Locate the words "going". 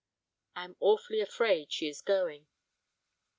2.01-2.47